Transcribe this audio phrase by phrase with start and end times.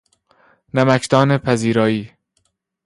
[0.73, 2.11] نمکدان پذیرایی